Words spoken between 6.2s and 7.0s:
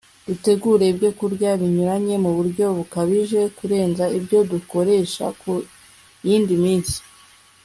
yindi minsi